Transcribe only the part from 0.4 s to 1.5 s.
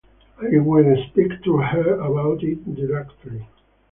will speak